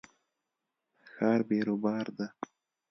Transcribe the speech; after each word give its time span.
ښار 1.11 1.39
بیروبار 1.49 2.05
ده 2.17 2.25